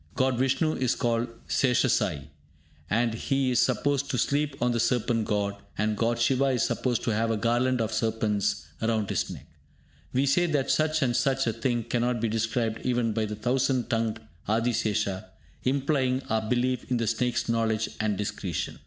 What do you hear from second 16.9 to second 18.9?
the snake's knowledge and discretion.